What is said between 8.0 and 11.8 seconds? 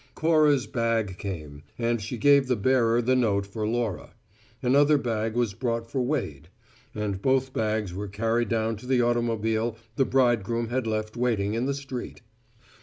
carried down to the automobile the bridegroom had left waiting in the